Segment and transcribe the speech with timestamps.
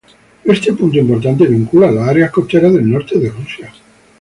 [0.45, 3.71] Este punto importante vincula las áreas costeras del norte de Rusia.